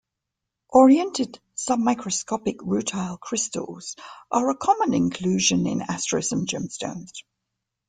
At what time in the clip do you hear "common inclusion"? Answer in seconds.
4.57-5.67